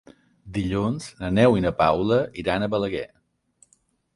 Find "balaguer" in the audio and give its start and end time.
2.77-3.07